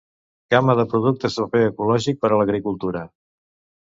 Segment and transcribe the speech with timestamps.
[0.53, 3.05] Gamma de productes de paper ecològic per a l'agricultura.